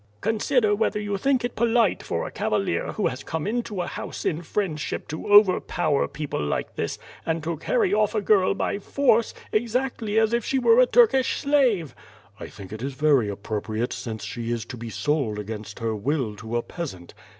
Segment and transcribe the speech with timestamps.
[0.21, 4.25] "Consider whether you think it polite for a cavalier who has come into a house
[4.25, 9.31] in friendship to overpower people like this, and to carry oif a girl by force,
[9.51, 11.93] exactly as if she were a Turkish slave."
[12.39, 16.35] "I think it is very appropriate since she is to be sold against her will
[16.37, 17.13] to a peasant."